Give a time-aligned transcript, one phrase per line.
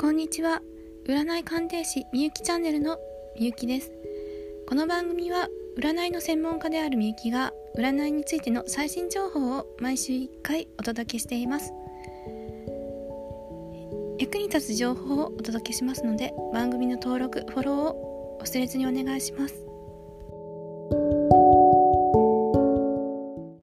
[0.00, 0.62] こんにちは。
[1.06, 2.96] 占い鑑定士みゆきチャンネルの
[3.38, 3.92] みゆきです。
[4.66, 11.74] この番組は占いの専門家であるみゆきが占いについての最新情報を毎週1回お届けしています。
[14.18, 19.69] 役に立つ情報をお届けしますので番組の登録フォローを忘れずにお願いします。